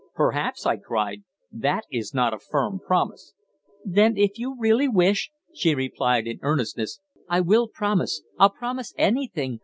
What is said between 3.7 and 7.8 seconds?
"Then, if you really wish," she replied in earnestness, "I will